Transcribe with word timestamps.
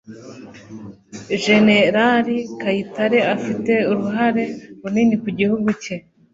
Jenerari 1.43 2.37
kayitare 2.61 3.19
Afite 3.35 3.73
uruhare 3.91 4.43
runini 4.81 5.15
ku 5.23 5.29
gihugu 5.39 5.67
cye. 5.83 5.95